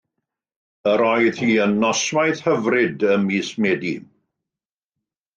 [0.91, 3.93] Yr oedd hi yn noswaith hyfryd ym mis Medi.